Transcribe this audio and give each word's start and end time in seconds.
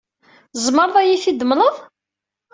Tzemreḍ 0.53 0.95
ad 0.97 1.05
iyi-t-id-temleḍ? 1.07 1.75